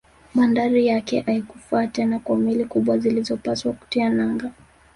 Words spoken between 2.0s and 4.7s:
kwa meli kubwa zilizopaswa kutia nanga